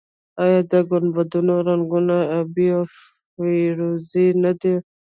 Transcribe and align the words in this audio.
آیا 0.43 0.59
د 0.71 0.73
ګنبدونو 0.89 1.53
رنګونه 1.67 2.15
ابي 2.39 2.67
او 2.77 2.83
فیروزه 3.35 4.21
یي 4.23 4.27
نه 4.43 4.51
دي؟ 4.59 4.73